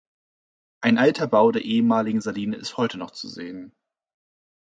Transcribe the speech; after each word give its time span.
Ein 0.81 0.97
alter 0.97 1.27
Bau 1.27 1.51
der 1.51 1.61
ehemaligen 1.63 2.21
Saline 2.21 2.55
ist 2.55 2.75
heute 2.75 2.97
noch 2.97 3.11
zu 3.11 3.27
sehen. 3.29 3.71